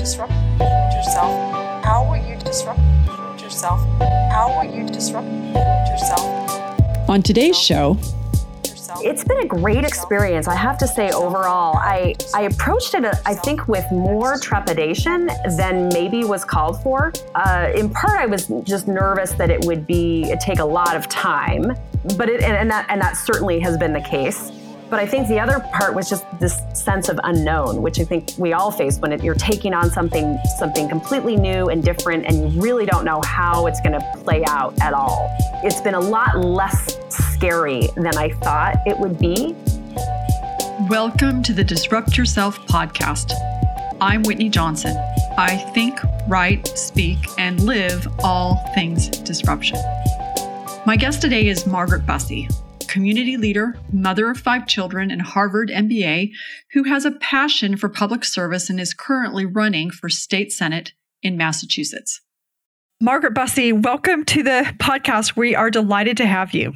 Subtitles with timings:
[0.00, 0.32] disrupt
[0.94, 1.84] yourself?
[1.84, 2.80] How will you disrupt
[3.38, 3.80] yourself?
[4.32, 5.28] How will you disrupt
[5.90, 7.10] yourself?
[7.10, 7.98] On today's show,
[9.02, 10.48] it's been a great experience.
[10.48, 15.28] I have to say, overall, I, I approached it, I think, with more trepidation
[15.58, 17.12] than maybe was called for.
[17.34, 21.08] Uh, in part, I was just nervous that it would be take a lot of
[21.08, 21.76] time,
[22.16, 24.50] but it and, and that and that certainly has been the case.
[24.90, 28.32] But I think the other part was just this sense of unknown, which I think
[28.38, 32.52] we all face when it, you're taking on something something completely new and different, and
[32.52, 35.32] you really don't know how it's going to play out at all.
[35.62, 39.54] It's been a lot less scary than I thought it would be.
[40.88, 43.32] Welcome to the Disrupt Yourself podcast.
[44.00, 44.96] I'm Whitney Johnson.
[45.38, 49.78] I think, write, speak, and live all things disruption.
[50.84, 52.48] My guest today is Margaret Busse,
[52.90, 56.32] community leader, mother of five children, and Harvard MBA,
[56.72, 61.36] who has a passion for public service and is currently running for state senate in
[61.36, 62.20] Massachusetts.
[63.00, 65.36] Margaret Busse, welcome to the podcast.
[65.36, 66.72] We are delighted to have you.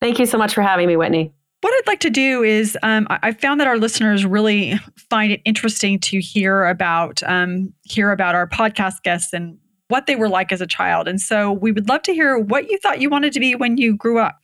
[0.00, 1.34] Thank you so much for having me, Whitney.
[1.60, 5.42] What I'd like to do is, um, I found that our listeners really find it
[5.44, 10.50] interesting to hear about um, hear about our podcast guests and what they were like
[10.50, 11.06] as a child.
[11.06, 13.76] And so, we would love to hear what you thought you wanted to be when
[13.76, 14.41] you grew up.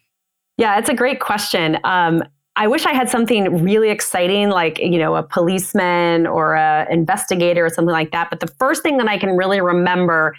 [0.58, 1.78] Yeah, it's a great question.
[1.84, 2.22] Um,
[2.56, 7.64] I wish I had something really exciting, like you know, a policeman or a investigator
[7.64, 8.28] or something like that.
[8.28, 10.34] But the first thing that I can really remember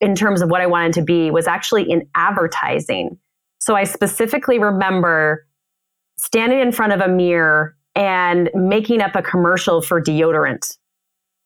[0.00, 3.18] in terms of what I wanted to be was actually in advertising.
[3.60, 5.46] So I specifically remember
[6.18, 10.78] standing in front of a mirror and making up a commercial for deodorant.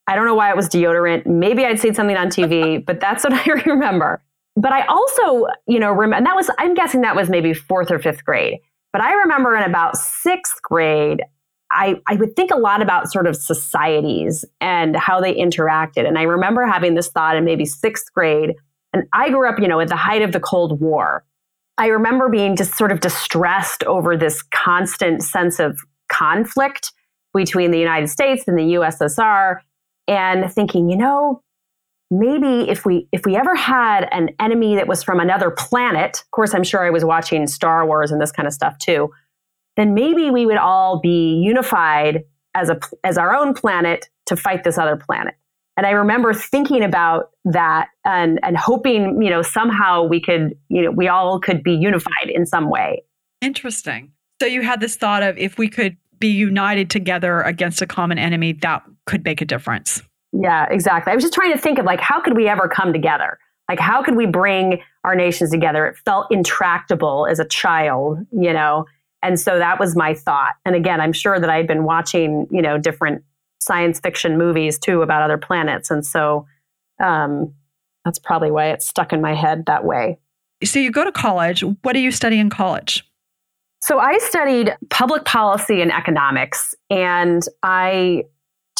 [0.06, 1.26] I don't know why it was deodorant.
[1.26, 4.22] Maybe I'd seen something on TV, but that's what I remember
[4.56, 7.90] but I also, you know, remember, and that was, I'm guessing that was maybe fourth
[7.90, 8.58] or fifth grade.
[8.92, 11.22] But I remember in about sixth grade,
[11.70, 16.06] I, I would think a lot about sort of societies and how they interacted.
[16.06, 18.54] And I remember having this thought in maybe sixth grade.
[18.92, 21.24] And I grew up, you know, at the height of the Cold War.
[21.78, 26.92] I remember being just sort of distressed over this constant sense of conflict
[27.32, 29.60] between the United States and the USSR
[30.08, 31.40] and thinking, you know,
[32.10, 36.30] maybe if we if we ever had an enemy that was from another planet of
[36.32, 39.10] course i'm sure i was watching star wars and this kind of stuff too
[39.76, 44.64] then maybe we would all be unified as a as our own planet to fight
[44.64, 45.34] this other planet.
[45.76, 50.82] And i remember thinking about that and and hoping you know somehow we could you
[50.82, 53.02] know we all could be unified in some way.
[53.40, 54.12] Interesting.
[54.40, 58.18] So you had this thought of if we could be united together against a common
[58.18, 61.12] enemy that could make a difference yeah, exactly.
[61.12, 63.38] I was just trying to think of like, how could we ever come together?
[63.68, 65.86] Like, how could we bring our nations together?
[65.86, 68.86] It felt intractable as a child, you know?
[69.22, 70.54] And so that was my thought.
[70.64, 73.22] And again, I'm sure that I'd been watching, you know, different
[73.60, 75.90] science fiction movies too about other planets.
[75.90, 76.46] And so
[77.02, 77.54] um,
[78.04, 80.18] that's probably why it stuck in my head that way.
[80.64, 81.62] So you go to college.
[81.82, 83.04] What do you study in college?
[83.82, 86.74] So I studied public policy and economics.
[86.90, 88.24] And I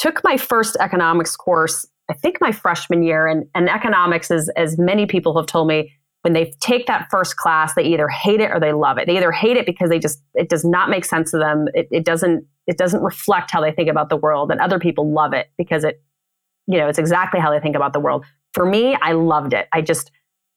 [0.01, 4.79] took my first economics course, I think my freshman year, and, and economics is, as
[4.79, 8.51] many people have told me, when they take that first class, they either hate it
[8.51, 9.07] or they love it.
[9.07, 11.67] They either hate it because they just it does not make sense to them.
[11.73, 15.11] It, it doesn't it doesn't reflect how they think about the world, and other people
[15.11, 16.03] love it because it,
[16.67, 18.27] you know, it's exactly how they think about the world.
[18.53, 19.67] For me, I loved it.
[19.73, 20.11] I just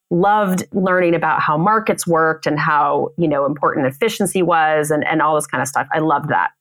[0.10, 5.22] loved learning about how markets worked and how you know important efficiency was and, and
[5.22, 5.88] all this kind of stuff.
[5.94, 6.52] I loved that.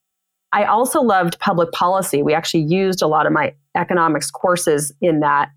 [0.53, 2.23] I also loved public policy.
[2.23, 5.51] We actually used a lot of my economics courses in that.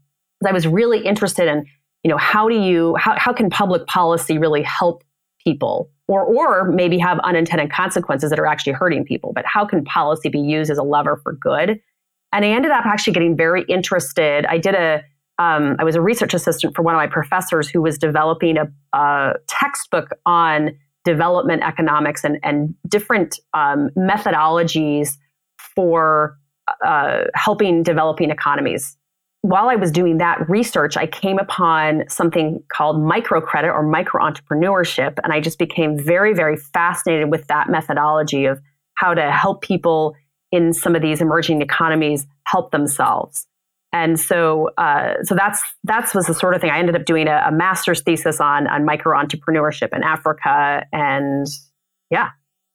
[0.45, 1.65] I was really interested in,
[2.03, 5.03] you know, how do you how, how can public policy really help
[5.43, 9.83] people or or maybe have unintended consequences that are actually hurting people, but how can
[9.83, 11.79] policy be used as a lever for good?
[12.31, 14.45] And I ended up actually getting very interested.
[14.45, 15.03] I did a
[15.37, 18.67] um, I was a research assistant for one of my professors who was developing a,
[18.93, 20.71] a textbook on
[21.05, 25.11] development economics and, and different um, methodologies
[25.75, 26.37] for
[26.83, 28.97] uh, helping developing economies.
[29.41, 35.19] While I was doing that research, I came upon something called microcredit or micro entrepreneurship.
[35.23, 38.59] And I just became very, very fascinated with that methodology of
[38.95, 40.15] how to help people
[40.51, 43.45] in some of these emerging economies help themselves
[43.95, 47.29] and so uh, so that's that's was the sort of thing I ended up doing
[47.29, 51.47] a, a master's thesis on on micro entrepreneurship in Africa and
[52.11, 52.31] yeah.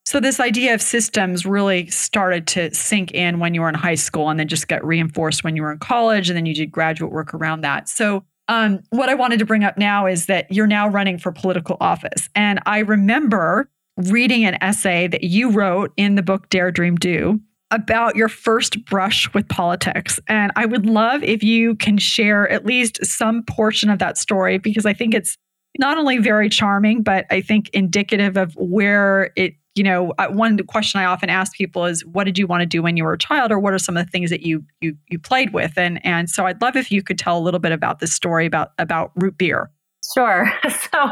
[0.06, 3.94] So this idea of systems really started to sink in when you were in high
[3.94, 6.72] school and then just got reinforced when you were in college and then you did
[6.72, 7.88] graduate work around that.
[7.88, 11.31] So um, what I wanted to bring up now is that you're now running for
[11.31, 12.28] political office.
[12.34, 17.40] And I remember reading an essay that you wrote in the book Dare Dream Do
[17.70, 20.19] about your first brush with politics.
[20.26, 24.58] And I would love if you can share at least some portion of that story
[24.58, 25.37] because I think it's
[25.78, 30.58] not only very charming, but I think indicative of where it, you know, uh, one
[30.67, 33.12] question I often ask people is, what did you want to do when you were
[33.12, 35.78] a child, or what are some of the things that you you you played with?
[35.78, 38.46] And and so I'd love if you could tell a little bit about this story
[38.46, 39.70] about about root beer.
[40.15, 40.53] Sure.
[40.93, 41.11] So,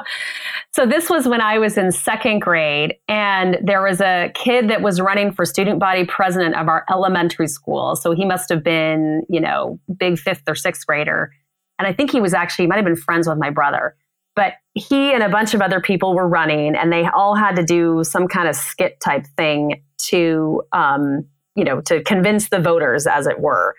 [0.72, 4.82] so this was when I was in second grade, and there was a kid that
[4.82, 7.94] was running for student body president of our elementary school.
[7.94, 11.32] So he must have been, you know, big fifth or sixth grader,
[11.78, 13.94] and I think he was actually he might have been friends with my brother.
[14.34, 17.64] But he and a bunch of other people were running, and they all had to
[17.64, 21.24] do some kind of skit type thing to, um,
[21.54, 23.74] you know, to convince the voters, as it were.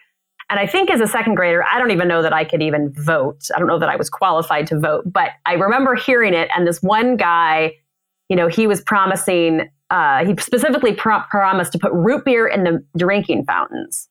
[0.49, 2.91] And I think as a second grader, I don't even know that I could even
[2.93, 3.47] vote.
[3.55, 6.49] I don't know that I was qualified to vote, but I remember hearing it.
[6.55, 7.73] And this one guy,
[8.29, 12.63] you know, he was promising, uh, he specifically pro- promised to put root beer in
[12.63, 14.09] the drinking fountains.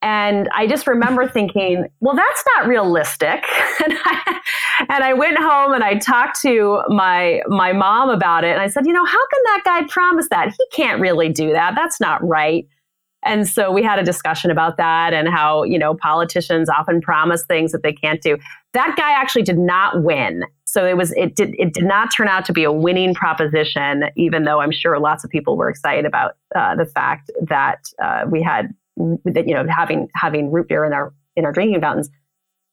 [0.00, 3.28] And I just remember thinking, well, that's not realistic.
[3.84, 4.40] and, I,
[4.88, 8.52] and I went home and I talked to my my mom about it.
[8.52, 10.48] And I said, you know, how can that guy promise that?
[10.48, 11.74] He can't really do that.
[11.74, 12.66] That's not right.
[13.28, 17.44] And so we had a discussion about that and how, you know, politicians often promise
[17.44, 18.38] things that they can't do.
[18.72, 20.44] That guy actually did not win.
[20.64, 24.04] So it was it did it did not turn out to be a winning proposition,
[24.16, 28.24] even though I'm sure lots of people were excited about uh, the fact that uh,
[28.30, 28.74] we had
[29.24, 32.08] that you know having having root beer in our in our drinking fountains.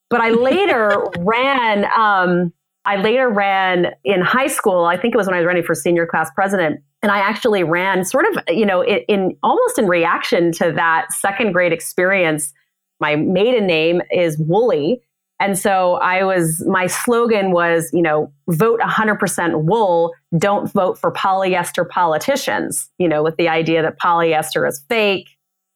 [0.09, 1.85] But I later ran.
[1.97, 2.53] Um,
[2.85, 4.85] I later ran in high school.
[4.85, 7.63] I think it was when I was running for senior class president and I actually
[7.63, 12.51] ran sort of, you know, in, in, almost in reaction to that second grade experience.
[12.99, 15.03] My maiden name is Woolly.
[15.39, 21.11] And so I was, my slogan was, you know, vote 100% wool, don't vote for
[21.11, 25.29] polyester politicians, you know, with the idea that polyester is fake,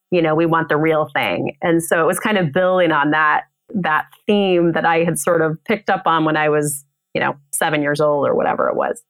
[0.09, 1.55] you know, we want the real thing.
[1.61, 3.43] And so it was kind of building on that,
[3.75, 6.83] that theme that I had sort of picked up on when I was,
[7.13, 9.03] you know, seven years old or whatever it was.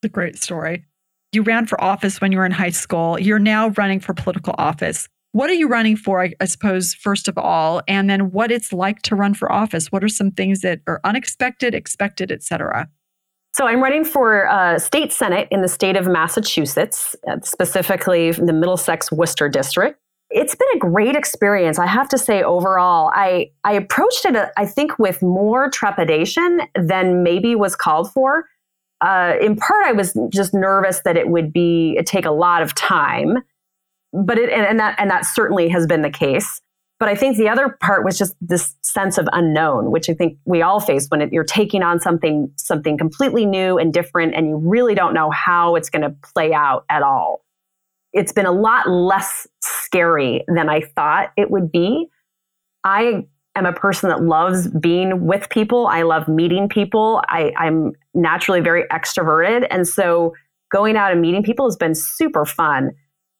[0.00, 0.84] It's a great story.
[1.32, 3.18] You ran for office when you were in high school.
[3.18, 5.08] You're now running for political office.
[5.32, 7.82] What are you running for, I, I suppose, first of all?
[7.86, 9.92] And then what it's like to run for office?
[9.92, 12.88] What are some things that are unexpected, expected, et cetera?
[13.54, 18.52] So I'm running for uh, state senate in the state of Massachusetts, uh, specifically the
[18.54, 20.00] Middlesex Worcester district.
[20.30, 21.78] It's been a great experience.
[21.78, 26.60] I have to say, overall, I I approached it, uh, I think, with more trepidation
[26.74, 28.44] than maybe was called for
[29.00, 32.74] uh, in part, I was just nervous that it would be take a lot of
[32.74, 33.38] time,
[34.12, 36.60] but it and, and that and that certainly has been the case.
[36.98, 40.36] But I think the other part was just this sense of unknown, which I think
[40.44, 44.48] we all face when it, you're taking on something something completely new and different, and
[44.48, 47.44] you really don't know how it's going to play out at all.
[48.12, 52.08] It's been a lot less scary than I thought it would be.
[52.82, 55.86] I am a person that loves being with people.
[55.86, 57.22] I love meeting people.
[57.28, 59.66] I, I'm naturally very extroverted.
[59.70, 60.34] And so
[60.70, 62.90] going out and meeting people has been super fun.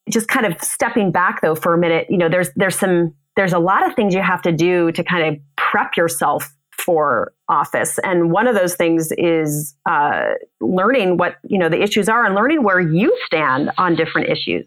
[0.09, 3.53] Just kind of stepping back though for a minute, you know, there's there's some there's
[3.53, 7.99] a lot of things you have to do to kind of prep yourself for office.
[8.03, 10.31] And one of those things is uh,
[10.61, 14.67] learning what you know the issues are and learning where you stand on different issues.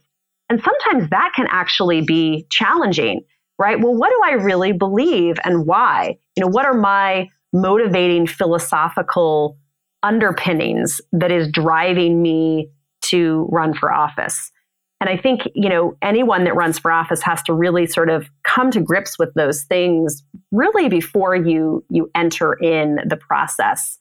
[0.49, 3.21] And sometimes that can actually be challenging
[3.61, 3.79] right?
[3.79, 6.17] Well, what do I really believe and why?
[6.35, 9.55] You know, what are my motivating philosophical
[10.03, 12.69] underpinnings that is driving me
[13.05, 14.51] to run for office?
[14.99, 18.29] And I think, you know, anyone that runs for office has to really sort of
[18.43, 23.97] come to grips with those things really before you you enter in the process.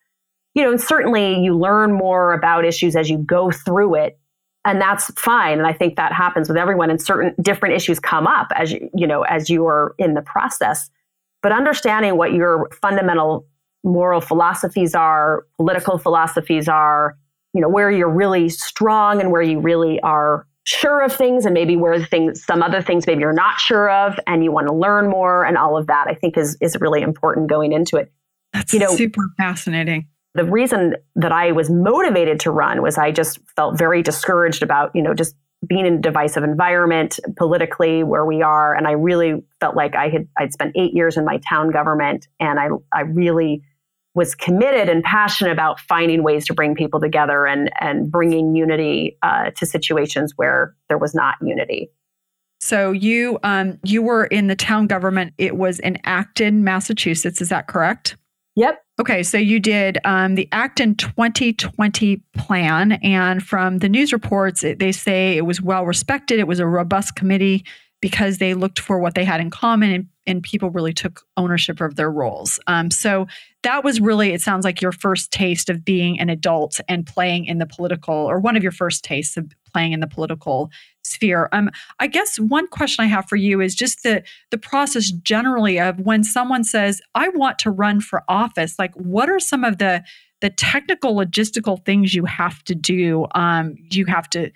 [0.54, 4.20] You know, and certainly you learn more about issues as you go through it
[4.64, 8.26] and that's fine and i think that happens with everyone and certain different issues come
[8.26, 10.90] up as you you know as you are in the process
[11.42, 13.46] but understanding what your fundamental
[13.84, 17.16] moral philosophies are political philosophies are
[17.54, 21.54] you know where you're really strong and where you really are sure of things and
[21.54, 24.66] maybe where the things some other things maybe you're not sure of and you want
[24.66, 27.96] to learn more and all of that i think is is really important going into
[27.96, 28.12] it
[28.52, 33.10] that's you know super fascinating the reason that I was motivated to run was I
[33.10, 35.34] just felt very discouraged about, you know, just
[35.66, 38.74] being in a divisive environment politically where we are.
[38.74, 42.28] And I really felt like I had, I'd spent eight years in my town government
[42.38, 43.62] and I, I really
[44.14, 49.16] was committed and passionate about finding ways to bring people together and, and bringing unity
[49.22, 51.90] uh, to situations where there was not unity.
[52.60, 55.32] So you um, you were in the town government.
[55.38, 57.40] It was in Acton, Massachusetts.
[57.40, 58.16] Is that correct?
[58.56, 58.82] Yep.
[59.00, 64.78] Okay, so you did um, the Acton 2020 plan, and from the news reports, it,
[64.78, 66.38] they say it was well respected.
[66.38, 67.64] It was a robust committee
[68.00, 71.80] because they looked for what they had in common and, and people really took ownership
[71.80, 72.58] of their roles.
[72.66, 73.26] Um, so
[73.62, 77.44] that was really, it sounds like your first taste of being an adult and playing
[77.44, 80.70] in the political, or one of your first tastes of playing in the political
[81.04, 81.48] sphere.
[81.52, 85.78] Um, I guess one question I have for you is just the the process generally
[85.78, 89.78] of when someone says, "I want to run for office." Like, what are some of
[89.78, 90.02] the
[90.40, 93.26] the technical logistical things you have to do?
[93.34, 94.50] Um, you have to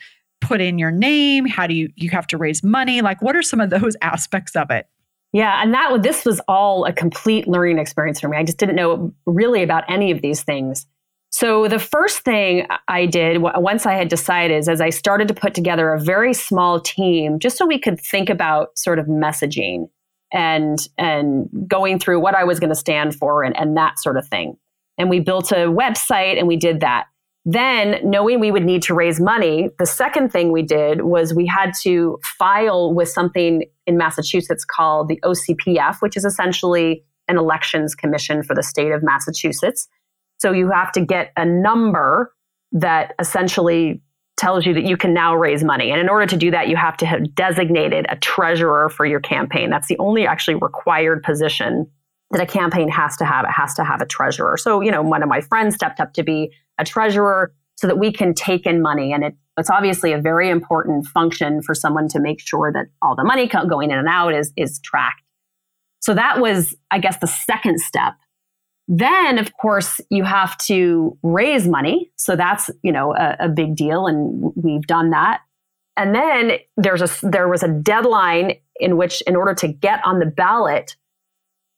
[0.47, 1.47] put in your name.
[1.47, 3.01] How do you you have to raise money?
[3.01, 4.87] Like, what are some of those aspects of it?
[5.33, 8.37] Yeah, and that this was all a complete learning experience for me.
[8.37, 10.87] I just didn't know really about any of these things.
[11.31, 15.35] So the first thing I did once I had decided is as I started to
[15.35, 19.89] put together a very small team just so we could think about sort of messaging
[20.33, 24.17] and and going through what I was going to stand for and, and that sort
[24.17, 24.57] of thing.
[24.97, 27.07] And we built a website and we did that.
[27.47, 31.47] Then, knowing we would need to raise money, the second thing we did was we
[31.47, 37.95] had to file with something in Massachusetts called the OCPF, which is essentially an elections
[37.95, 39.89] commission for the state of Massachusetts.
[40.39, 42.33] So you have to get a number
[42.73, 44.01] that essentially
[44.37, 45.91] tells you that you can now raise money.
[45.91, 49.21] And in order to do that, you have to have designated a treasurer for your
[49.21, 49.71] campaign.
[49.71, 51.87] That's the only actually required position
[52.31, 53.45] that a campaign has to have.
[53.45, 54.57] It has to have a treasurer.
[54.57, 57.99] So, you know, one of my friends stepped up to be a treasurer so that
[57.99, 59.13] we can take in money.
[59.13, 63.17] And it, it's obviously a very important function for someone to make sure that all
[63.17, 65.23] the money going in and out is, is tracked.
[66.01, 68.15] So that was, I guess, the second step
[68.89, 72.11] then, of course, you have to raise money.
[72.17, 74.07] So that's, you know, a, a big deal.
[74.07, 75.41] And we've done that.
[75.97, 80.19] And then there's a, there was a deadline in which, in order to get on
[80.19, 80.97] the ballot,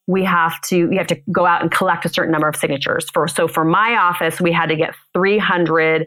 [0.06, 3.08] we have to you have to go out and collect a certain number of signatures
[3.10, 6.06] for so for my office we had to get 300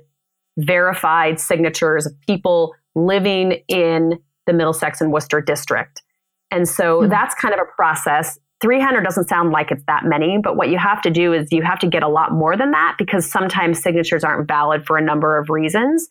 [0.58, 6.02] verified signatures of people living in the middlesex and worcester district
[6.52, 7.10] and so mm-hmm.
[7.10, 10.78] that's kind of a process 300 doesn't sound like it's that many, but what you
[10.78, 13.82] have to do is you have to get a lot more than that because sometimes
[13.82, 16.10] signatures aren't valid for a number of reasons.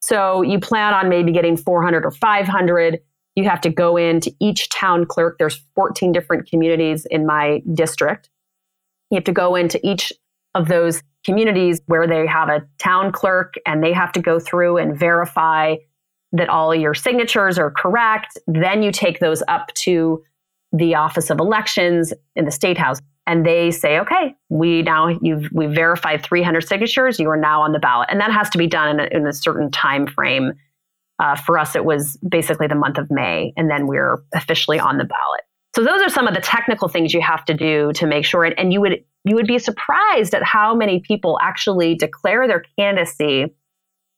[0.00, 3.00] So you plan on maybe getting 400 or 500.
[3.40, 5.38] You have to go into each town clerk.
[5.38, 8.28] There's 14 different communities in my district.
[9.10, 10.12] You have to go into each
[10.54, 14.76] of those communities where they have a town clerk and they have to go through
[14.76, 15.76] and verify
[16.32, 18.38] that all your signatures are correct.
[18.46, 20.22] Then you take those up to
[20.72, 25.48] the Office of Elections in the State House, and they say, "Okay, we now you've
[25.50, 27.18] we verified 300 signatures.
[27.18, 29.26] You are now on the ballot," and that has to be done in a, in
[29.26, 30.52] a certain time frame.
[31.20, 34.96] Uh, for us, it was basically the month of May, and then we're officially on
[34.96, 35.42] the ballot.
[35.76, 38.44] So those are some of the technical things you have to do to make sure.
[38.44, 42.64] And, and you would you would be surprised at how many people actually declare their
[42.78, 43.54] candidacy,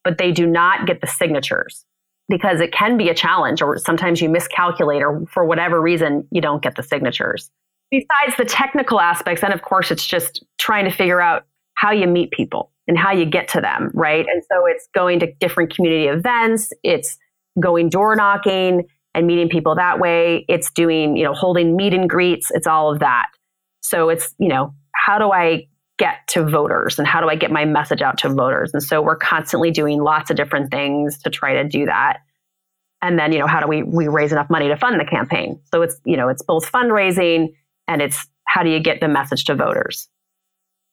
[0.05, 1.85] but they do not get the signatures
[2.29, 6.41] because it can be a challenge or sometimes you miscalculate or for whatever reason you
[6.41, 7.51] don't get the signatures.
[7.91, 12.07] Besides the technical aspects, and of course it's just trying to figure out how you
[12.07, 14.27] meet people and how you get to them, right?
[14.29, 17.17] And so it's going to different community events, it's
[17.59, 22.07] going door knocking and meeting people that way, it's doing, you know, holding meet and
[22.07, 23.31] greets, it's all of that.
[23.81, 25.69] So it's, you know, how do I
[25.99, 28.75] get to voters and how do I get my message out to voters?
[28.75, 32.19] And so we're constantly doing lots of different things to try to do that.
[33.01, 35.59] And then, you know, how do we we raise enough money to fund the campaign?
[35.73, 37.55] So it's, you know, it's both fundraising
[37.89, 40.11] and it's how do you get the message to voters?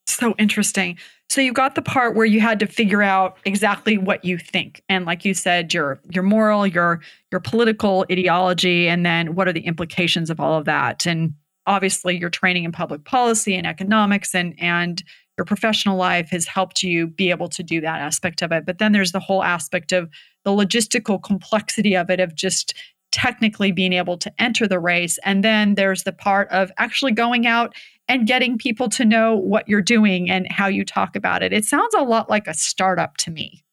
[0.08, 0.98] So interesting.
[1.29, 4.81] So you got the part where you had to figure out exactly what you think.
[4.89, 9.53] And like you said, your your moral, your your political ideology, and then what are
[9.53, 11.05] the implications of all of that?
[11.05, 11.33] And
[11.69, 15.03] obviously your training in public policy and economics and and
[15.38, 18.79] your professional life has helped you be able to do that aspect of it but
[18.79, 20.09] then there's the whole aspect of
[20.43, 22.74] the logistical complexity of it of just
[23.12, 27.45] technically being able to enter the race and then there's the part of actually going
[27.45, 27.74] out
[28.10, 31.63] and getting people to know what you're doing and how you talk about it it
[31.63, 33.63] sounds a lot like a startup to me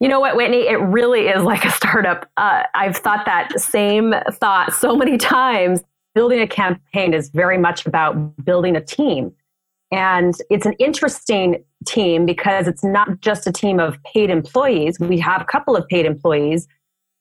[0.00, 0.68] you know what, Whitney?
[0.68, 2.28] It really is like a startup.
[2.36, 5.82] Uh, I've thought that same thought so many times
[6.14, 9.32] building a campaign is very much about building a team.
[9.90, 14.98] And it's an interesting team because it's not just a team of paid employees.
[15.00, 16.68] We have a couple of paid employees,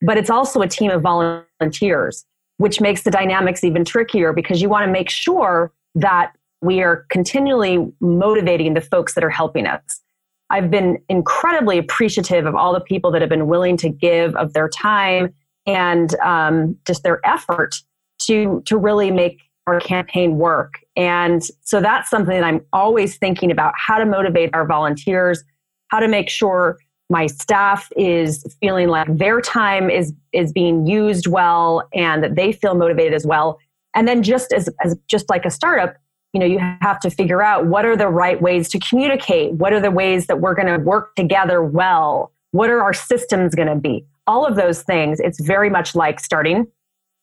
[0.01, 2.25] but it's also a team of volunteers,
[2.58, 7.06] which makes the dynamics even trickier because you want to make sure that we are
[7.10, 10.02] continually motivating the folks that are helping us.
[10.50, 14.54] I've been incredibly appreciative of all the people that have been willing to give of
[14.54, 15.34] their time
[15.66, 17.76] and um, just their effort
[18.20, 23.52] to to really make our campaign work And so that's something that I'm always thinking
[23.52, 25.44] about how to motivate our volunteers,
[25.90, 26.78] how to make sure
[27.10, 32.52] my staff is feeling like their time is is being used well and that they
[32.52, 33.60] feel motivated as well.
[33.96, 35.96] And then just as, as just like a startup,
[36.38, 39.53] you know, you have to figure out what are the right ways to communicate?
[39.53, 42.32] What are the ways that we're going to work together well?
[42.51, 44.06] What are our systems going to be?
[44.27, 46.67] All of those things, it's very much like starting,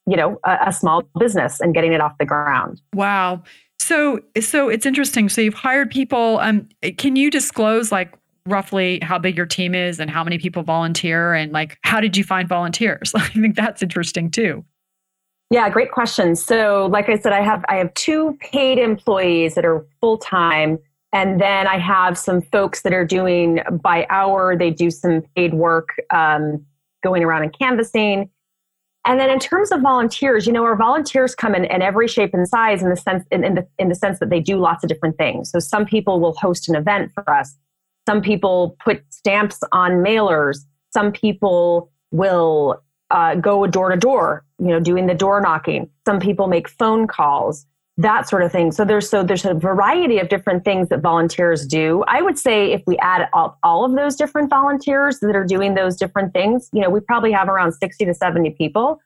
[0.09, 2.81] you know, a, a small business and getting it off the ground.
[2.93, 3.45] Wow.
[3.79, 5.29] So, so it's interesting.
[5.29, 6.41] So you've hired people.
[6.41, 6.69] Um,
[6.99, 8.13] can you disclose like
[8.47, 12.17] roughly how big your team is and how many people volunteer and like how did
[12.17, 13.13] you find volunteers?
[13.15, 14.65] I think that's interesting too.
[15.55, 16.35] Yeah, great question.
[16.35, 20.81] So, like I said, I have I have two paid employees that are full time,
[21.13, 24.57] and then I have some folks that are doing by hour.
[24.59, 26.67] They do some paid work, um,
[27.05, 28.31] going around and canvassing.
[29.07, 32.35] And then in terms of volunteers, you know, our volunteers come in, in every shape
[32.35, 34.83] and size in the sense in, in the in the sense that they do lots
[34.83, 35.53] of different things.
[35.53, 37.55] So some people will host an event for us.
[38.09, 40.65] Some people put stamps on mailers.
[40.93, 42.83] Some people will
[43.13, 45.91] uh, go door to door, you know, doing the door knocking.
[46.07, 48.73] Some people make phone calls, that sort of thing.
[48.73, 52.05] So there's so there's a variety of different things that volunteers do.
[52.09, 55.75] I would say if we add all, all of those different volunteers that are doing
[55.75, 59.01] those different things, you know, we probably have around 60 to 70 people.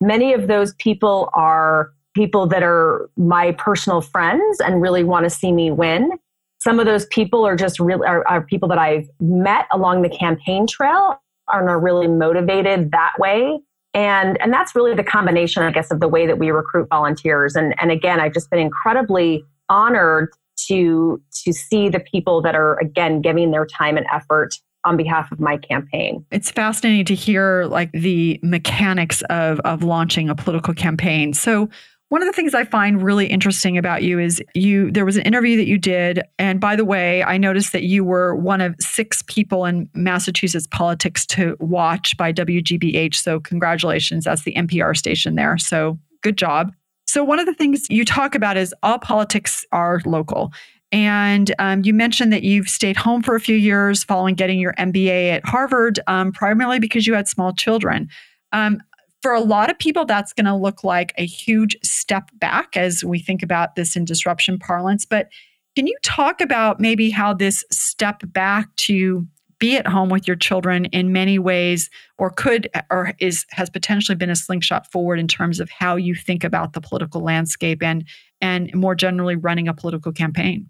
[0.00, 5.30] Many of those people are people that are my personal friends and really want to
[5.30, 6.10] see me win.
[6.58, 10.08] Some of those people are just really are, are people that I've met along the
[10.08, 13.60] campaign trail and are really motivated that way.
[13.94, 17.54] And and that's really the combination, I guess, of the way that we recruit volunteers.
[17.54, 20.30] And and again, I've just been incredibly honored
[20.68, 25.30] to to see the people that are again giving their time and effort on behalf
[25.30, 26.24] of my campaign.
[26.30, 31.34] It's fascinating to hear like the mechanics of of launching a political campaign.
[31.34, 31.68] So
[32.12, 35.22] one of the things I find really interesting about you is you there was an
[35.22, 38.74] interview that you did and by the way, I noticed that you were one of
[38.78, 44.24] 6 people in Massachusetts politics to watch by WGBH, so congratulations.
[44.24, 45.56] That's the NPR station there.
[45.56, 46.74] So good job.
[47.06, 50.52] So one of the things you talk about is all politics are local.
[50.92, 54.74] And um, you mentioned that you've stayed home for a few years following getting your
[54.74, 58.10] MBA at Harvard, um, primarily because you had small children.
[58.52, 58.82] Um,
[59.22, 63.04] for a lot of people, that's going to look like a huge step back as
[63.04, 65.06] we think about this in disruption parlance.
[65.06, 65.28] But
[65.76, 69.26] can you talk about maybe how this step back to
[69.58, 74.16] be at home with your children in many ways or could or is has potentially
[74.16, 78.04] been a slingshot forward in terms of how you think about the political landscape and
[78.40, 80.66] and more generally running a political campaign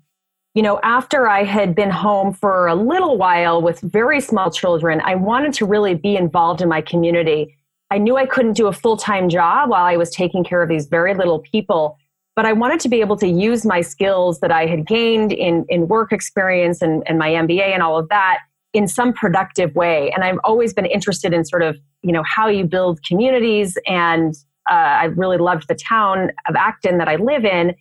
[0.55, 5.01] you know, after I had been home for a little while with very small children,
[5.03, 7.57] I wanted to really be involved in my community.
[7.93, 10.69] I knew I couldn't do a full time job while I was taking care of
[10.71, 11.99] these very little people,
[12.35, 15.67] but I wanted to be able to use my skills that I had gained in,
[15.69, 18.39] in work experience and, and my MBA and all of that
[18.73, 20.11] in some productive way.
[20.13, 23.77] And I've always been interested in sort of, you know, how you build communities.
[23.87, 24.35] And
[24.71, 27.75] uh, I really loved the town of Acton that I live in.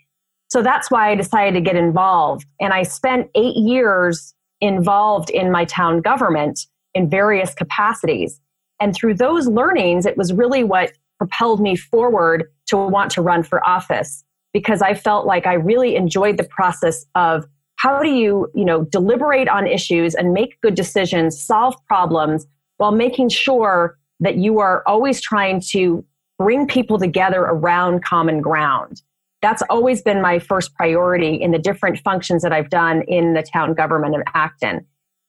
[0.49, 2.45] So that's why I decided to get involved.
[2.59, 8.41] And I spent eight years involved in my town government in various capacities.
[8.81, 13.43] And through those learnings, it was really what propelled me forward to want to run
[13.43, 18.49] for office because I felt like I really enjoyed the process of how do you,
[18.53, 24.35] you know, deliberate on issues and make good decisions, solve problems while making sure that
[24.35, 26.03] you are always trying to
[26.37, 29.01] bring people together around common ground.
[29.41, 33.43] That's always been my first priority in the different functions that I've done in the
[33.43, 34.85] town government of Acton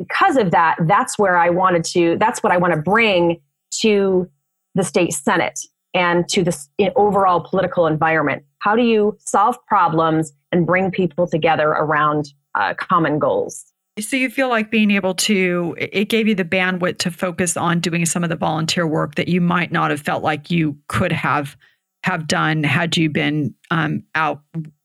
[0.09, 3.41] because of that, that's where I wanted to, that's what I want to bring
[3.81, 4.29] to
[4.75, 5.61] the state Senate
[5.95, 6.57] and to the
[6.97, 8.45] overall political environment.
[8.59, 13.65] How do you solve problems and bring people together around uh, common goals?
[14.01, 17.81] So you feel like being able to, it gave you the bandwidth to focus on
[17.81, 21.12] doing some of the volunteer work that you might not have felt like you could
[21.12, 21.57] have
[22.05, 24.43] have done had you been um, out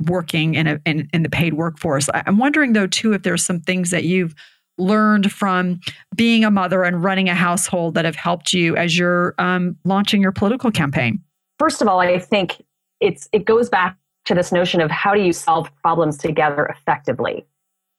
[0.08, 2.10] working in, a, in in the paid workforce.
[2.14, 4.36] I'm wondering though too if there's some things that you've
[4.78, 5.80] learned from
[6.16, 10.22] being a mother and running a household that have helped you as you're um, launching
[10.22, 11.22] your political campaign?
[11.60, 12.64] First of all, I think
[13.00, 17.46] it's it goes back to this notion of how do you solve problems together effectively,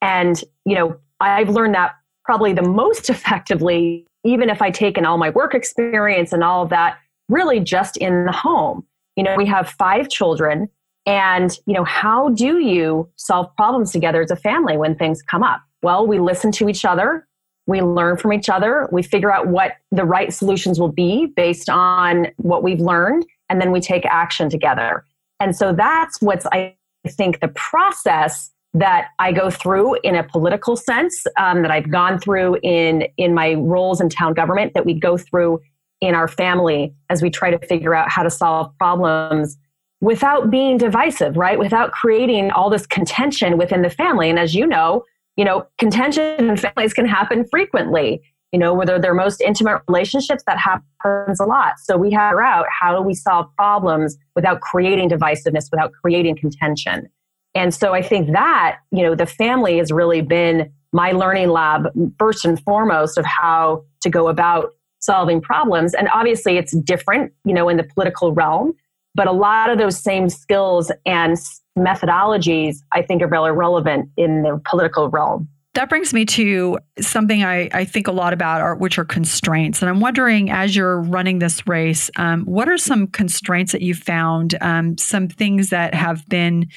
[0.01, 5.05] and you know I've learned that probably the most effectively, even if I take in
[5.05, 8.85] all my work experience and all of that, really just in the home.
[9.15, 10.69] You know, we have five children,
[11.05, 15.43] and you know how do you solve problems together as a family when things come
[15.43, 15.61] up?
[15.81, 17.27] Well, we listen to each other,
[17.67, 21.69] we learn from each other, we figure out what the right solutions will be based
[21.69, 25.05] on what we've learned, and then we take action together.
[25.39, 26.75] And so that's what's, I
[27.07, 32.19] think the process that I go through in a political sense, um, that I've gone
[32.19, 35.61] through in in my roles in town government, that we go through
[36.01, 39.57] in our family as we try to figure out how to solve problems
[40.01, 41.59] without being divisive, right?
[41.59, 44.29] Without creating all this contention within the family.
[44.29, 45.03] And as you know,
[45.35, 48.21] you know, contention in families can happen frequently.
[48.51, 51.73] You know, whether they're most intimate relationships, that happens a lot.
[51.83, 57.07] So we have out how do we solve problems without creating divisiveness, without creating contention.
[57.53, 61.87] And so I think that, you know, the family has really been my learning lab
[62.17, 65.93] first and foremost of how to go about solving problems.
[65.93, 68.73] And obviously it's different, you know, in the political realm,
[69.19, 71.35] but a lot of those same skills and
[71.77, 75.49] methodologies I think are really relevant in the political realm.
[75.73, 79.81] That brings me to something I, I think a lot about, are, which are constraints.
[79.81, 83.93] And I'm wondering, as you're running this race, um, what are some constraints that you
[83.93, 84.55] found?
[84.61, 86.69] Um, some things that have been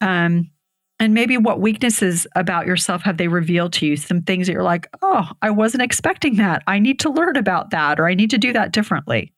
[0.00, 0.50] um,
[0.98, 3.96] and maybe what weaknesses about yourself have they revealed to you?
[3.98, 6.62] Some things that you're like, oh, I wasn't expecting that.
[6.66, 9.34] I need to learn about that, or I need to do that differently.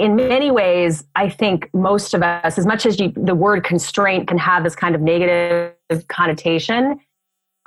[0.00, 4.28] In many ways, I think most of us, as much as you, the word constraint
[4.28, 6.98] can have this kind of negative connotation,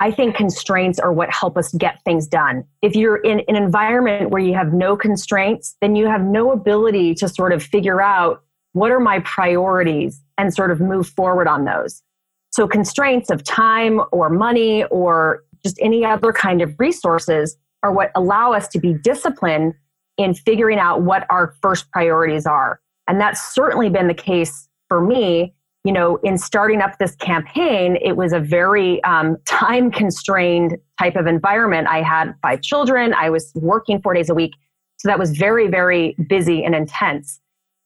[0.00, 2.64] I think constraints are what help us get things done.
[2.82, 7.14] If you're in an environment where you have no constraints, then you have no ability
[7.14, 8.42] to sort of figure out
[8.72, 12.02] what are my priorities and sort of move forward on those.
[12.50, 18.10] So constraints of time or money or just any other kind of resources are what
[18.16, 19.74] allow us to be disciplined
[20.16, 22.80] in figuring out what our first priorities are.
[23.08, 25.54] And that's certainly been the case for me.
[25.84, 31.16] You know, in starting up this campaign, it was a very um, time constrained type
[31.16, 31.88] of environment.
[31.88, 34.52] I had five children, I was working four days a week.
[34.96, 37.40] So that was very, very busy and intense.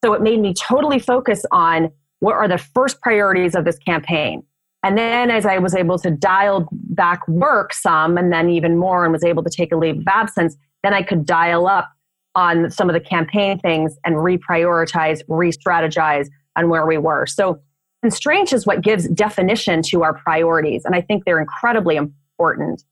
[0.04, 4.44] So it made me totally focus on what are the first priorities of this campaign.
[4.84, 9.04] And then as I was able to dial back work some and then even more
[9.04, 11.90] and was able to take a leave of absence, then I could dial up
[12.38, 17.26] on some of the campaign things and reprioritize, re strategize on where we were.
[17.26, 17.60] So
[18.00, 20.84] constraints is what gives definition to our priorities.
[20.84, 22.84] And I think they're incredibly important.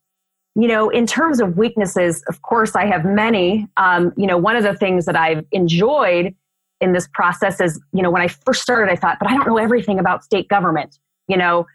[0.56, 3.68] You know, in terms of weaknesses, of course, I have many.
[3.76, 6.34] Um, you know, one of the things that I've enjoyed
[6.80, 9.46] in this process is, you know, when I first started, I thought, but I don't
[9.46, 10.98] know everything about state government.
[11.28, 11.66] You know,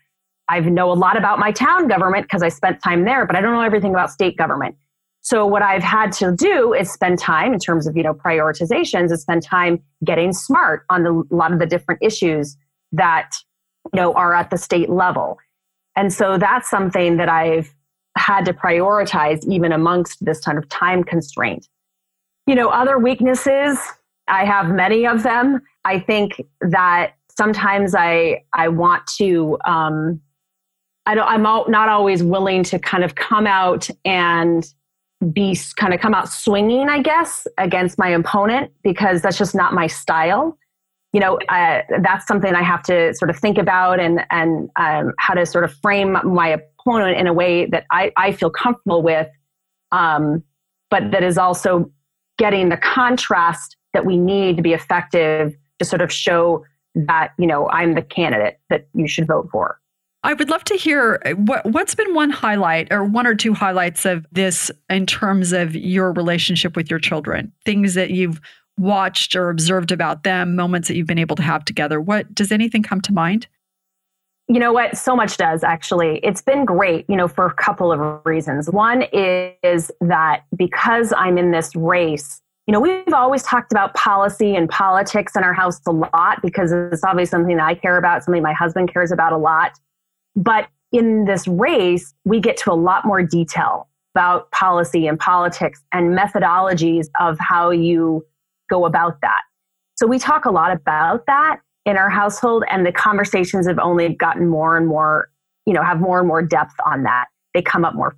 [0.49, 3.41] I know a lot about my town government because I spent time there, but I
[3.41, 4.75] don't know everything about state government.
[5.21, 9.11] So what I've had to do is spend time in terms of, you know, prioritizations
[9.11, 12.57] is spend time getting smart on the, a lot of the different issues
[12.91, 13.29] that,
[13.93, 15.37] you know, are at the state level.
[15.95, 17.73] And so that's something that I've
[18.17, 21.67] had to prioritize even amongst this kind of time constraint.
[22.47, 23.77] You know, other weaknesses,
[24.27, 25.61] I have many of them.
[25.85, 30.21] I think that sometimes I I want to um,
[31.05, 34.65] I don't, I'm not always willing to kind of come out and
[35.33, 39.73] be kind of come out swinging, I guess, against my opponent because that's just not
[39.73, 40.57] my style.
[41.13, 45.13] You know, uh, that's something I have to sort of think about and and um,
[45.19, 49.03] how to sort of frame my opponent in a way that I, I feel comfortable
[49.03, 49.27] with,
[49.91, 50.43] um,
[50.89, 51.91] but that is also
[52.37, 56.63] getting the contrast that we need to be effective to sort of show
[56.95, 59.80] that you know I'm the candidate that you should vote for.
[60.23, 63.53] I would love to hear uh, what what's been one highlight or one or two
[63.53, 67.51] highlights of this in terms of your relationship with your children.
[67.65, 68.39] Things that you've
[68.77, 71.99] watched or observed about them, moments that you've been able to have together.
[71.99, 73.47] What does anything come to mind?
[74.47, 74.97] You know what?
[74.97, 76.19] So much does actually.
[76.23, 78.69] It's been great, you know, for a couple of reasons.
[78.69, 84.55] One is that because I'm in this race, you know, we've always talked about policy
[84.55, 88.23] and politics in our house a lot because it's obviously something that I care about,
[88.23, 89.79] something my husband cares about a lot.
[90.35, 95.81] But in this race, we get to a lot more detail about policy and politics
[95.93, 98.25] and methodologies of how you
[98.69, 99.41] go about that.
[99.95, 104.09] So we talk a lot about that in our household, and the conversations have only
[104.09, 105.29] gotten more and more,
[105.65, 107.25] you know, have more and more depth on that.
[107.53, 108.15] They come up more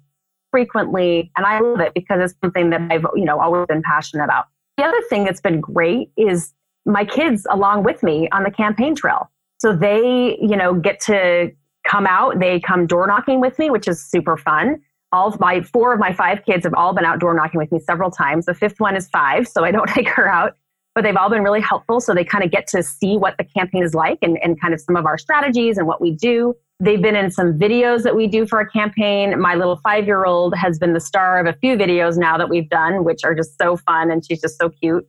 [0.51, 4.23] frequently, and I love it because it's something that I've, you know, always been passionate
[4.23, 4.45] about.
[4.77, 6.53] The other thing that's been great is
[6.85, 9.29] my kids along with me on the campaign trail.
[9.59, 11.51] So they, you know, get to
[11.83, 12.39] come out.
[12.39, 14.81] They come door knocking with me, which is super fun.
[15.11, 17.71] All of my four of my five kids have all been out door knocking with
[17.71, 18.45] me several times.
[18.45, 20.57] The fifth one is five, so I don't take her out.
[20.95, 21.99] But they've all been really helpful.
[21.99, 24.73] So they kind of get to see what the campaign is like and, and kind
[24.73, 26.55] of some of our strategies and what we do.
[26.79, 29.39] They've been in some videos that we do for a campaign.
[29.39, 32.49] My little five year old has been the star of a few videos now that
[32.49, 35.07] we've done, which are just so fun and she's just so cute.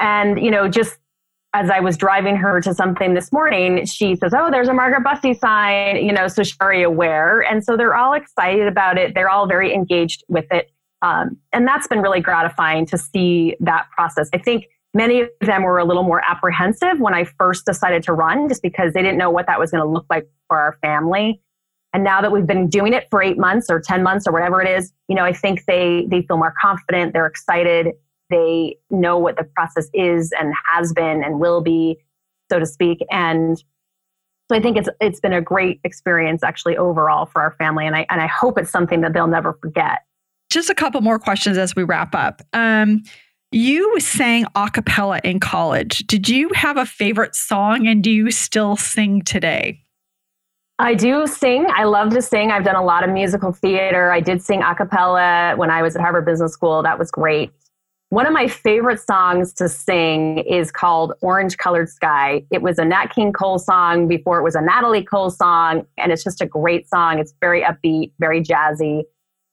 [0.00, 0.98] And, you know, just
[1.56, 5.02] as I was driving her to something this morning, she says, Oh, there's a Margaret
[5.02, 7.40] Busse sign, you know, so she's very aware.
[7.40, 9.14] And so they're all excited about it.
[9.14, 10.70] They're all very engaged with it.
[11.00, 14.28] Um, and that's been really gratifying to see that process.
[14.34, 18.12] I think many of them were a little more apprehensive when I first decided to
[18.12, 20.76] run, just because they didn't know what that was going to look like for our
[20.82, 21.40] family.
[21.94, 24.60] And now that we've been doing it for eight months or 10 months or whatever
[24.60, 27.14] it is, you know, I think they, they feel more confident.
[27.14, 27.94] They're excited
[28.30, 31.98] they know what the process is and has been and will be,
[32.50, 32.98] so to speak.
[33.10, 33.56] And
[34.48, 37.96] so I think it's it's been a great experience actually overall for our family, and
[37.96, 40.00] I and I hope it's something that they'll never forget.
[40.50, 42.42] Just a couple more questions as we wrap up.
[42.52, 43.02] Um,
[43.50, 45.98] you sang a cappella in college.
[46.06, 49.80] Did you have a favorite song, and do you still sing today?
[50.78, 51.66] I do sing.
[51.74, 52.50] I love to sing.
[52.50, 54.12] I've done a lot of musical theater.
[54.12, 56.82] I did sing a cappella when I was at Harvard Business School.
[56.82, 57.50] That was great.
[58.10, 62.44] One of my favorite songs to sing is called Orange Colored Sky.
[62.52, 66.12] It was a Nat King Cole song before it was a Natalie Cole song, and
[66.12, 67.18] it's just a great song.
[67.18, 69.02] It's very upbeat, very jazzy.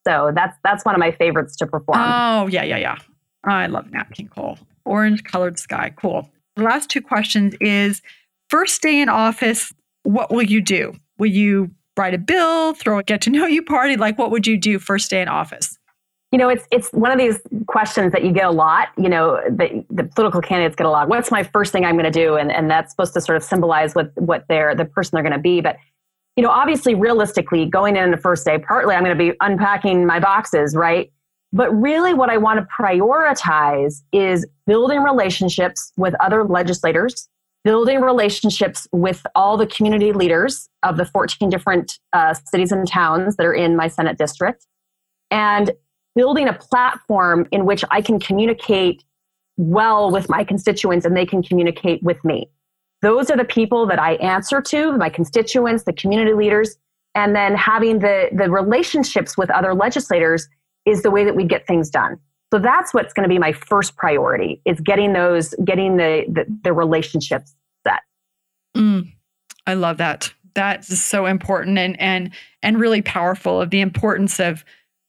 [0.07, 1.97] So that's that's one of my favorites to perform.
[1.99, 2.97] Oh, yeah, yeah, yeah.
[3.43, 4.59] I love Nat King Cole.
[4.85, 5.91] Orange Colored Sky.
[5.95, 6.29] Cool.
[6.55, 8.03] The last two questions is
[8.49, 10.93] first day in office, what will you do?
[11.17, 13.97] Will you write a bill, throw a get to know you party?
[13.97, 15.79] Like what would you do first day in office?
[16.33, 18.89] You know, it's it's one of these questions that you get a lot.
[18.97, 21.07] You know, the, the political candidates get a lot.
[21.07, 22.37] What's my first thing I'm going to do?
[22.37, 25.33] And and that's supposed to sort of symbolize what what they're the person they're going
[25.33, 25.61] to be.
[25.61, 25.77] But
[26.35, 30.07] you know, obviously, realistically, going in the first day, partly I'm going to be unpacking
[30.07, 31.11] my boxes, right?
[31.51, 37.29] But really, what I want to prioritize is building relationships with other legislators,
[37.63, 43.35] building relationships with all the community leaders of the 14 different uh, cities and towns
[43.35, 44.65] that are in my Senate district,
[45.29, 45.69] and
[46.15, 49.03] building a platform in which I can communicate
[49.57, 52.49] well with my constituents and they can communicate with me.
[53.01, 56.77] Those are the people that I answer to, my constituents, the community leaders,
[57.15, 60.47] and then having the, the relationships with other legislators
[60.85, 62.17] is the way that we get things done.
[62.53, 66.45] So that's what's going to be my first priority is getting those, getting the, the,
[66.63, 68.01] the relationships set.
[68.75, 69.11] Mm,
[69.65, 70.31] I love that.
[70.53, 74.63] That's so important and, and, and really powerful of the importance of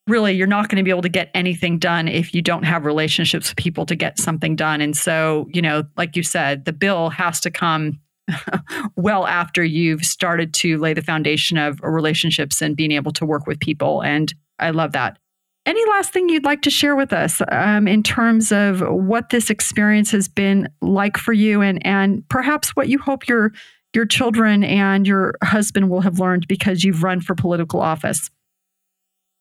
[0.06, 2.84] really you're not going to be able to get anything done if you don't have
[2.84, 4.80] relationships with people to get something done.
[4.80, 8.00] And so, you know, like you said, the bill has to come
[8.96, 13.46] well after you've started to lay the foundation of relationships and being able to work
[13.46, 14.02] with people.
[14.02, 15.18] And I love that.
[15.66, 19.48] Any last thing you'd like to share with us um, in terms of what this
[19.48, 23.50] experience has been like for you, and and perhaps what you hope your
[23.94, 28.30] your children and your husband will have learned because you've run for political office?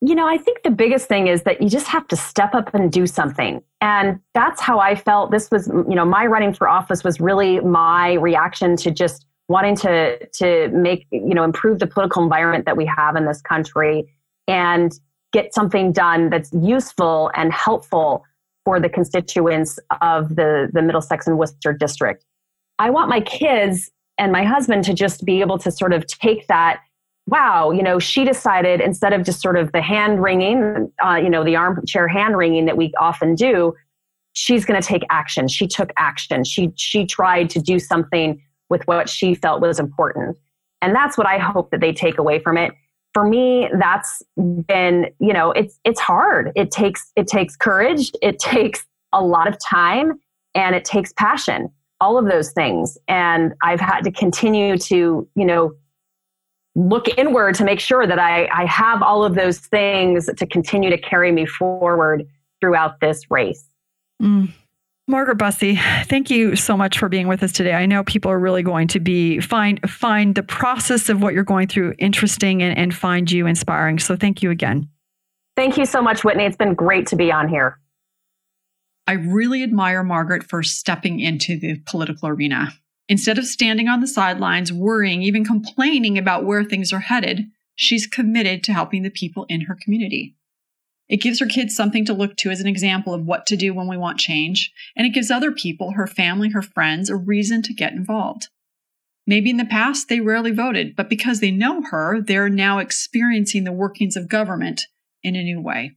[0.06, 2.74] You know, I think the biggest thing is that you just have to step up
[2.74, 3.64] and do something.
[3.80, 5.32] And that's how I felt.
[5.32, 9.78] This was, you know, my running for office was really my reaction to just wanting
[9.78, 14.14] to to make, you know, improve the political environment that we have in this country
[14.46, 15.00] and
[15.32, 18.26] get something done that's useful and helpful
[18.66, 22.26] for the constituents of the the Middlesex and Worcester district.
[22.78, 26.48] I want my kids and my husband to just be able to sort of take
[26.48, 26.82] that
[27.28, 31.30] wow, you know, she decided instead of just sort of the hand wringing, uh, you
[31.30, 33.74] know, the armchair hand wringing that we often do,
[34.34, 35.48] she's going to take action.
[35.48, 36.44] She took action.
[36.44, 40.38] She she tried to do something with what she felt was important,
[40.82, 42.74] and that's what I hope that they take away from it.
[43.14, 44.24] For me, that's
[44.68, 46.52] been, you know, it's it's hard.
[46.56, 48.12] It takes it takes courage.
[48.22, 50.20] It takes a lot of time,
[50.56, 51.70] and it takes passion.
[52.02, 55.74] All of those things, and I've had to continue to, you know,
[56.76, 60.90] look inward to make sure that I, I have all of those things to continue
[60.90, 62.26] to carry me forward
[62.60, 63.66] throughout this race.
[64.22, 64.52] Mm.
[65.06, 67.74] Margaret Busse, thank you so much for being with us today.
[67.74, 71.44] I know people are really going to be find find the process of what you're
[71.44, 74.00] going through interesting and, and find you inspiring.
[74.00, 74.88] So thank you again.
[75.58, 76.46] Thank you so much, Whitney.
[76.46, 77.80] It's been great to be on here.
[79.06, 82.72] I really admire Margaret for stepping into the political arena.
[83.10, 88.08] Instead of standing on the sidelines, worrying, even complaining about where things are headed, she's
[88.08, 90.36] committed to helping the people in her community.
[91.10, 93.74] It gives her kids something to look to as an example of what to do
[93.74, 97.62] when we want change, and it gives other people, her family, her friends, a reason
[97.64, 98.48] to get involved.
[99.28, 103.64] Maybe in the past they rarely voted, but because they know her, they're now experiencing
[103.64, 104.88] the workings of government
[105.22, 105.96] in a new way.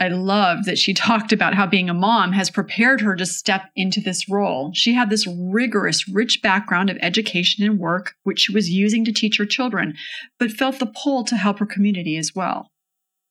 [0.00, 3.70] I loved that she talked about how being a mom has prepared her to step
[3.76, 4.72] into this role.
[4.74, 9.12] She had this rigorous, rich background of education and work, which she was using to
[9.12, 9.94] teach her children,
[10.38, 12.70] but felt the pull to help her community as well.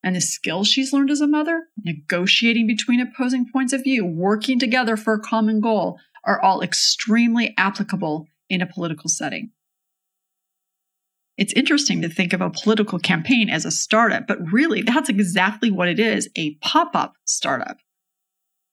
[0.03, 4.59] And the skills she's learned as a mother, negotiating between opposing points of view, working
[4.59, 9.51] together for a common goal, are all extremely applicable in a political setting.
[11.37, 15.71] It's interesting to think of a political campaign as a startup, but really that's exactly
[15.71, 17.77] what it is a pop up startup.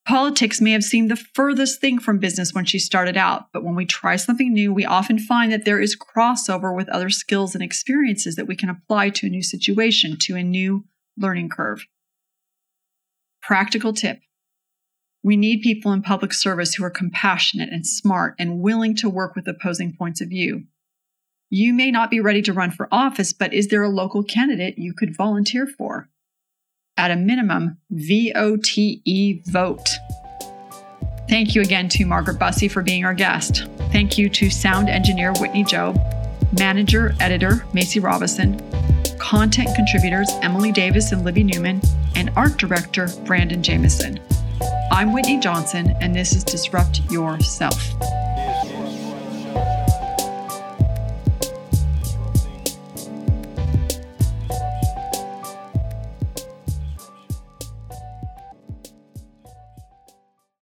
[0.07, 3.75] Politics may have seemed the furthest thing from business when she started out, but when
[3.75, 7.63] we try something new, we often find that there is crossover with other skills and
[7.63, 10.85] experiences that we can apply to a new situation, to a new
[11.17, 11.87] learning curve.
[13.43, 14.21] Practical tip
[15.23, 19.37] we need people in public service who are compassionate and smart and willing to work
[19.37, 20.65] with opposing points of view.
[21.53, 24.79] You may not be ready to run for office, but is there a local candidate
[24.79, 26.09] you could volunteer for?
[26.97, 29.89] At a minimum, VOTE vote.
[31.29, 33.67] Thank you again to Margaret Bussey for being our guest.
[33.91, 35.99] Thank you to sound engineer Whitney Jobe,
[36.57, 38.61] manager, editor Macy Robison,
[39.19, 41.81] content contributors Emily Davis and Libby Newman,
[42.15, 44.21] and art director Brandon Jameson.
[44.93, 48.20] I'm Whitney Johnson, and this is Disrupt Yourself.